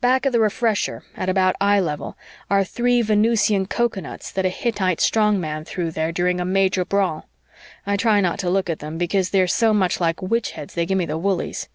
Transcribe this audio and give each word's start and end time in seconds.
Back 0.00 0.24
of 0.24 0.30
the 0.32 0.38
Refresher, 0.38 1.02
at 1.16 1.28
about 1.28 1.56
eye 1.60 1.80
level, 1.80 2.16
are 2.48 2.62
three 2.62 3.02
Venusian 3.02 3.66
coconuts 3.66 4.30
that 4.30 4.46
a 4.46 4.48
Hittite 4.48 5.00
strongman 5.00 5.64
threw 5.66 5.90
there 5.90 6.12
during 6.12 6.40
a 6.40 6.44
major 6.44 6.84
brawl. 6.84 7.26
I 7.84 7.96
try 7.96 8.20
not 8.20 8.38
to 8.38 8.50
look 8.50 8.70
at 8.70 8.78
them 8.78 8.98
because 8.98 9.30
they 9.30 9.40
are 9.40 9.48
so 9.48 9.74
much 9.74 9.98
like 9.98 10.22
witch 10.22 10.52
heads 10.52 10.74
they 10.74 10.86
give 10.86 10.96
me 10.96 11.06
the 11.06 11.18
woolies. 11.18 11.68